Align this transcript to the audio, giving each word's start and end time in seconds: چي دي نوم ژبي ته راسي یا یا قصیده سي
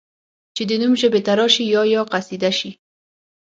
چي 0.55 0.63
دي 0.69 0.77
نوم 0.81 0.93
ژبي 1.01 1.21
ته 1.25 1.31
راسي 1.39 1.63
یا 1.73 1.81
یا 1.93 2.01
قصیده 2.13 2.51
سي 2.57 2.69